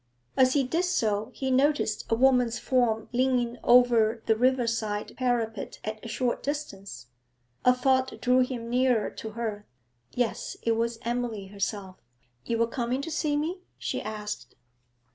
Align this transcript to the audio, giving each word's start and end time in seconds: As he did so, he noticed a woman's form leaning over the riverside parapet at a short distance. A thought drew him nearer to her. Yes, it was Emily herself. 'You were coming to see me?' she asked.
As 0.35 0.53
he 0.53 0.63
did 0.63 0.85
so, 0.85 1.29
he 1.35 1.51
noticed 1.51 2.11
a 2.11 2.15
woman's 2.15 2.57
form 2.57 3.07
leaning 3.13 3.59
over 3.63 4.23
the 4.25 4.35
riverside 4.35 5.15
parapet 5.15 5.77
at 5.83 6.03
a 6.03 6.07
short 6.07 6.41
distance. 6.41 7.05
A 7.63 7.71
thought 7.71 8.19
drew 8.19 8.39
him 8.39 8.67
nearer 8.67 9.11
to 9.11 9.29
her. 9.33 9.67
Yes, 10.15 10.57
it 10.63 10.71
was 10.71 10.97
Emily 11.03 11.49
herself. 11.49 11.97
'You 12.43 12.57
were 12.57 12.65
coming 12.65 13.03
to 13.03 13.11
see 13.11 13.37
me?' 13.37 13.59
she 13.77 14.01
asked. 14.01 14.55